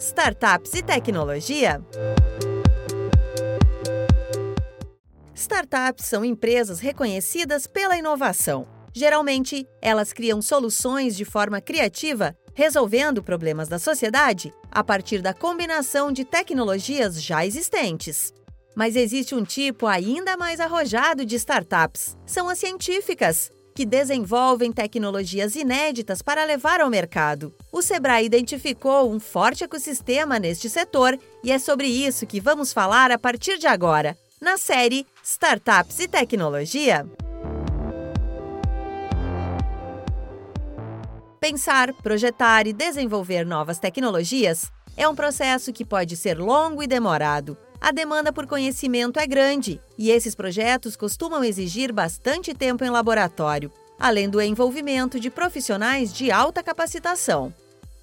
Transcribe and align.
Startups 0.00 0.74
e 0.74 0.82
Tecnologia. 0.82 1.84
Startups 5.34 6.06
são 6.06 6.24
empresas 6.24 6.78
reconhecidas 6.78 7.66
pela 7.66 7.98
inovação. 7.98 8.64
Geralmente, 8.94 9.66
elas 9.82 10.12
criam 10.12 10.40
soluções 10.40 11.16
de 11.16 11.24
forma 11.24 11.60
criativa, 11.60 12.36
resolvendo 12.54 13.24
problemas 13.24 13.66
da 13.66 13.80
sociedade 13.80 14.52
a 14.70 14.84
partir 14.84 15.20
da 15.20 15.34
combinação 15.34 16.12
de 16.12 16.24
tecnologias 16.24 17.20
já 17.20 17.44
existentes. 17.44 18.32
Mas 18.76 18.94
existe 18.94 19.34
um 19.34 19.42
tipo 19.42 19.84
ainda 19.84 20.36
mais 20.36 20.60
arrojado 20.60 21.26
de 21.26 21.34
startups: 21.34 22.16
são 22.24 22.48
as 22.48 22.60
científicas, 22.60 23.50
que 23.78 23.86
desenvolvem 23.86 24.72
tecnologias 24.72 25.54
inéditas 25.54 26.20
para 26.20 26.44
levar 26.44 26.80
ao 26.80 26.90
mercado. 26.90 27.54
O 27.70 27.80
Sebrae 27.80 28.26
identificou 28.26 29.08
um 29.08 29.20
forte 29.20 29.62
ecossistema 29.62 30.36
neste 30.36 30.68
setor 30.68 31.16
e 31.44 31.52
é 31.52 31.60
sobre 31.60 31.86
isso 31.86 32.26
que 32.26 32.40
vamos 32.40 32.72
falar 32.72 33.12
a 33.12 33.16
partir 33.16 33.56
de 33.56 33.68
agora, 33.68 34.18
na 34.40 34.58
série 34.58 35.06
Startups 35.22 36.00
e 36.00 36.08
Tecnologia. 36.08 37.06
Pensar, 41.38 41.92
projetar 42.02 42.66
e 42.66 42.72
desenvolver 42.72 43.46
novas 43.46 43.78
tecnologias 43.78 44.72
é 44.96 45.06
um 45.06 45.14
processo 45.14 45.72
que 45.72 45.84
pode 45.84 46.16
ser 46.16 46.36
longo 46.36 46.82
e 46.82 46.88
demorado. 46.88 47.56
A 47.80 47.92
demanda 47.92 48.32
por 48.32 48.46
conhecimento 48.46 49.20
é 49.20 49.26
grande 49.26 49.80
e 49.96 50.10
esses 50.10 50.34
projetos 50.34 50.96
costumam 50.96 51.44
exigir 51.44 51.92
bastante 51.92 52.52
tempo 52.52 52.84
em 52.84 52.90
laboratório, 52.90 53.72
além 53.98 54.28
do 54.28 54.40
envolvimento 54.40 55.20
de 55.20 55.30
profissionais 55.30 56.12
de 56.12 56.30
alta 56.30 56.62
capacitação. 56.62 57.54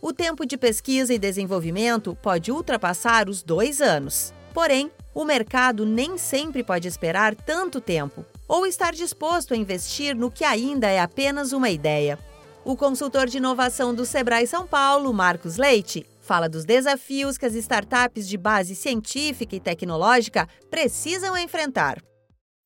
O 0.00 0.12
tempo 0.12 0.46
de 0.46 0.56
pesquisa 0.56 1.12
e 1.12 1.18
desenvolvimento 1.18 2.16
pode 2.22 2.52
ultrapassar 2.52 3.28
os 3.28 3.42
dois 3.42 3.80
anos. 3.80 4.32
Porém, 4.54 4.90
o 5.12 5.24
mercado 5.24 5.84
nem 5.84 6.16
sempre 6.16 6.62
pode 6.62 6.86
esperar 6.86 7.34
tanto 7.34 7.80
tempo 7.80 8.24
ou 8.46 8.66
estar 8.66 8.92
disposto 8.92 9.52
a 9.52 9.56
investir 9.56 10.14
no 10.14 10.30
que 10.30 10.44
ainda 10.44 10.88
é 10.88 11.00
apenas 11.00 11.52
uma 11.52 11.70
ideia. 11.70 12.18
O 12.64 12.76
consultor 12.76 13.26
de 13.26 13.38
inovação 13.38 13.94
do 13.94 14.06
Sebrae 14.06 14.46
São 14.46 14.66
Paulo, 14.66 15.12
Marcos 15.12 15.56
Leite, 15.56 16.06
fala 16.26 16.48
dos 16.48 16.64
desafios 16.64 17.38
que 17.38 17.46
as 17.46 17.54
startups 17.54 18.28
de 18.28 18.36
base 18.36 18.74
científica 18.74 19.54
e 19.54 19.60
tecnológica 19.60 20.46
precisam 20.68 21.38
enfrentar. 21.38 21.98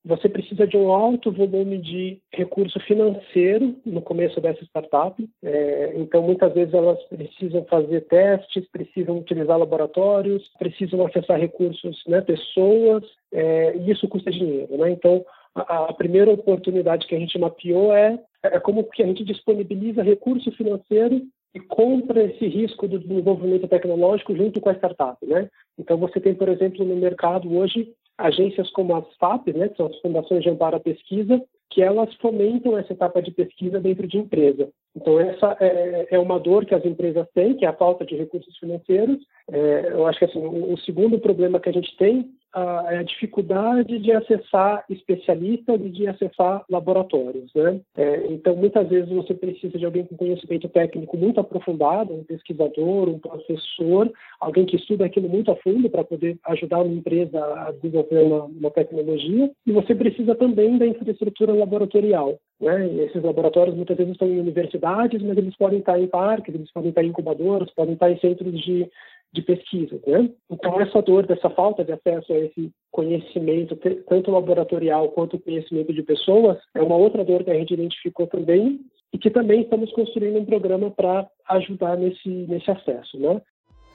Você 0.03 0.31
precisa 0.31 0.67
de 0.67 0.79
um 0.79 0.91
alto 0.91 1.31
volume 1.31 1.77
de 1.77 2.23
recurso 2.33 2.81
financeiro 2.81 3.77
no 3.85 4.01
começo 4.01 4.41
dessa 4.41 4.65
startup. 4.65 5.23
É, 5.45 5.93
então, 5.95 6.23
muitas 6.23 6.55
vezes 6.55 6.73
elas 6.73 6.99
precisam 7.05 7.67
fazer 7.67 8.07
testes, 8.07 8.67
precisam 8.73 9.19
utilizar 9.19 9.59
laboratórios, 9.59 10.51
precisam 10.59 11.05
acessar 11.05 11.39
recursos, 11.39 12.03
né, 12.07 12.23
pessoas, 12.23 13.05
é, 13.31 13.77
e 13.77 13.91
isso 13.91 14.09
custa 14.09 14.31
dinheiro. 14.31 14.75
Né? 14.79 14.91
Então, 14.91 15.23
a, 15.55 15.91
a, 15.91 15.93
primeira 15.93 16.31
oportunidade 16.31 17.07
que 17.07 17.15
a 17.15 17.19
gente 17.19 17.39
mapeou 17.39 17.95
é, 17.95 18.19
é 18.43 18.59
como 18.59 18.85
que 18.85 19.03
a 19.03 19.07
gente 19.07 19.23
disponibiliza 19.23 20.03
recurso 20.03 20.51
financeiro 20.53 21.21
e 21.55 21.61
compra 21.61 22.23
esse 22.25 22.47
risco 22.47 22.87
do 22.87 22.99
desenvolvimento 22.99 23.67
tecnológico 23.67 24.37
junto 24.37 24.61
com 24.61 24.69
a 24.69 24.75
startup, 24.75 25.25
né? 25.27 25.49
Então 25.79 25.97
você 25.97 26.21
tem, 26.21 26.35
por 26.35 26.49
exemplo, 26.49 26.85
no 26.85 26.97
mercado 26.97 27.53
hoje 27.57 27.93
agências 28.21 28.71
como 28.71 28.95
as 28.95 29.07
FAP, 29.17 29.49
né, 29.55 29.69
que 29.69 29.77
são 29.77 29.87
as 29.87 29.99
Fundações 30.01 30.43
de 30.43 30.51
Amparo 30.51 30.77
à 30.77 30.81
Pesquisa, 30.81 31.43
que 31.71 31.83
elas 31.83 32.13
fomentam 32.17 32.77
essa 32.77 32.93
etapa 32.93 33.23
de 33.23 33.31
pesquisa 33.31 33.81
dentro 33.81 34.07
de 34.07 34.19
empresa. 34.19 34.69
Então, 34.95 35.19
essa 35.21 35.57
é, 35.61 36.09
é 36.11 36.19
uma 36.19 36.39
dor 36.39 36.67
que 36.67 36.75
as 36.75 36.85
empresas 36.85 37.27
têm, 37.33 37.55
que 37.55 37.65
é 37.65 37.69
a 37.69 37.73
falta 37.73 38.05
de 38.05 38.17
recursos 38.17 38.57
financeiros. 38.59 39.19
É, 39.51 39.93
eu 39.93 40.07
acho 40.07 40.19
que 40.19 40.25
assim, 40.25 40.39
o 40.39 40.77
segundo 40.79 41.19
problema 41.19 41.61
que 41.61 41.69
a 41.69 41.73
gente 41.73 41.97
tem 41.97 42.29
a, 42.53 43.03
dificuldade 43.03 43.99
de 43.99 44.13
acessar 44.13 44.85
especialistas 44.89 45.81
e 45.81 45.89
de 45.89 46.07
acessar 46.07 46.65
laboratórios. 46.69 47.51
Né? 47.55 47.81
É, 47.97 48.27
então, 48.29 48.57
muitas 48.57 48.89
vezes 48.89 49.11
você 49.11 49.35
precisa 49.35 49.79
de 49.79 49.85
alguém 49.85 50.05
com 50.05 50.17
conhecimento 50.17 50.69
técnico 50.69 51.17
muito 51.17 51.41
aprofundado, 51.41 52.13
um 52.13 52.25
pesquisador, 52.25 53.09
um 53.09 53.19
professor, 53.19 54.11
alguém 54.41 54.67
que 54.67 54.77
estuda 54.77 55.05
aquilo 55.05 55.29
muito 55.29 55.51
a 55.51 55.57
fundo 55.57 55.89
para 55.89 56.05
poder 56.05 56.39
ajudar 56.47 56.81
uma 56.81 56.95
empresa 56.95 57.39
a 57.39 57.73
desenvolver 57.73 58.23
uma, 58.23 58.45
uma 58.45 58.71
tecnologia. 58.71 59.51
E 59.67 59.73
você 59.73 59.95
precisa 59.95 60.35
também 60.35 60.79
da 60.79 60.87
infraestrutura 60.87 61.53
laboratorial. 61.53 62.39
Né? 62.61 63.05
esses 63.05 63.23
laboratórios 63.23 63.75
muitas 63.75 63.97
vezes 63.97 64.13
estão 64.13 64.29
em 64.29 64.39
universidades, 64.39 65.23
mas 65.23 65.39
eles 65.39 65.57
podem 65.57 65.79
estar 65.79 65.99
em 65.99 66.07
parques, 66.07 66.55
eles 66.55 66.71
podem 66.71 66.91
estar 66.91 67.03
em 67.03 67.09
incubadoras, 67.09 67.71
podem 67.71 67.95
estar 67.95 68.11
em 68.11 68.19
centros 68.19 68.61
de 68.61 68.87
de 69.33 69.43
pesquisa. 69.43 70.01
Né? 70.07 70.31
Então, 70.51 70.81
essa 70.81 71.01
dor 71.03 71.27
dessa 71.27 71.49
falta 71.51 71.85
de 71.85 71.93
acesso 71.93 72.33
a 72.33 72.39
esse 72.39 72.71
conhecimento, 72.91 73.77
tanto 74.09 74.31
laboratorial 74.31 75.09
quanto 75.11 75.39
conhecimento 75.39 75.93
de 75.93 76.03
pessoas, 76.03 76.59
é 76.75 76.83
uma 76.83 76.97
outra 76.97 77.25
dor 77.25 77.45
que 77.45 77.51
a 77.51 77.55
gente 77.55 77.75
identificou 77.75 78.27
também 78.27 78.81
e 79.13 79.19
que 79.19 79.31
também 79.31 79.63
estamos 79.63 79.93
construindo 79.93 80.39
um 80.39 80.45
programa 80.45 80.91
para 80.91 81.29
ajudar 81.49 81.97
nesse, 81.97 82.29
nesse 82.29 82.71
acesso. 82.71 83.19
Né? 83.19 83.41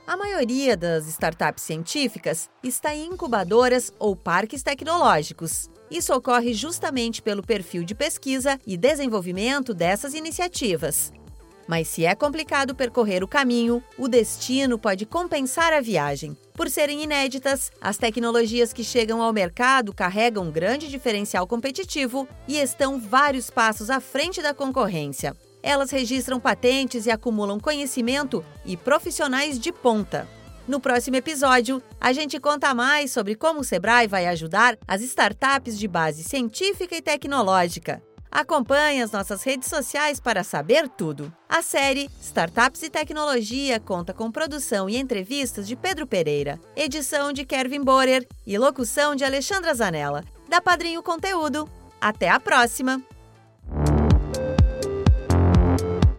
A 0.07 0.15
maioria 0.15 0.77
das 0.77 1.07
startups 1.07 1.63
científicas 1.63 2.49
está 2.63 2.93
em 2.93 3.07
incubadoras 3.07 3.91
ou 3.99 4.15
parques 4.15 4.61
tecnológicos. 4.61 5.69
Isso 5.89 6.13
ocorre 6.13 6.53
justamente 6.53 7.21
pelo 7.21 7.41
perfil 7.41 7.83
de 7.83 7.95
pesquisa 7.95 8.59
e 8.67 8.77
desenvolvimento 8.77 9.73
dessas 9.73 10.13
iniciativas. 10.13 11.11
Mas 11.67 11.87
se 11.87 12.05
é 12.05 12.13
complicado 12.13 12.75
percorrer 12.75 13.23
o 13.23 13.27
caminho, 13.27 13.83
o 13.97 14.07
destino 14.07 14.77
pode 14.77 15.05
compensar 15.05 15.73
a 15.73 15.81
viagem. 15.81 16.37
Por 16.53 16.69
serem 16.69 17.03
inéditas, 17.03 17.71
as 17.81 17.97
tecnologias 17.97 18.71
que 18.71 18.83
chegam 18.83 19.21
ao 19.21 19.33
mercado 19.33 19.93
carregam 19.93 20.45
um 20.45 20.51
grande 20.51 20.87
diferencial 20.87 21.47
competitivo 21.47 22.27
e 22.47 22.57
estão 22.57 22.99
vários 22.99 23.49
passos 23.49 23.89
à 23.89 23.99
frente 23.99 24.41
da 24.41 24.53
concorrência. 24.53 25.35
Elas 25.61 25.89
registram 25.89 26.39
patentes 26.39 27.07
e 27.07 27.11
acumulam 27.11 27.59
conhecimento 27.59 28.45
e 28.63 28.77
profissionais 28.77 29.59
de 29.59 29.71
ponta. 29.71 30.27
No 30.67 30.79
próximo 30.79 31.15
episódio, 31.15 31.81
a 31.99 32.13
gente 32.13 32.39
conta 32.39 32.73
mais 32.73 33.11
sobre 33.11 33.35
como 33.35 33.59
o 33.59 33.63
Sebrae 33.63 34.07
vai 34.07 34.27
ajudar 34.27 34.77
as 34.87 35.01
startups 35.01 35.77
de 35.77 35.87
base 35.87 36.23
científica 36.23 36.95
e 36.95 37.01
tecnológica. 37.01 38.01
Acompanhe 38.35 39.01
as 39.01 39.13
nossas 39.13 39.43
redes 39.43 39.69
sociais 39.69 40.19
para 40.19 40.43
saber 40.43 40.89
tudo. 40.89 41.33
A 41.47 41.61
série 41.61 42.09
Startups 42.21 42.83
e 42.83 42.89
Tecnologia 42.89 43.79
conta 43.79 44.13
com 44.13 44.29
produção 44.29 44.89
e 44.89 44.97
entrevistas 44.97 45.65
de 45.65 45.73
Pedro 45.73 46.05
Pereira, 46.05 46.59
edição 46.75 47.31
de 47.31 47.45
Kevin 47.45 47.81
Borer 47.81 48.27
e 48.45 48.57
locução 48.57 49.15
de 49.15 49.23
Alexandra 49.23 49.73
Zanella. 49.73 50.21
Da 50.49 50.59
Padrinho 50.59 51.01
Conteúdo. 51.01 51.69
Até 52.01 52.27
a 52.27 52.37
próxima! 52.37 53.01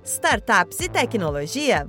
Startups 0.03 0.81
e 0.81 0.89
Tecnologia. 0.89 1.87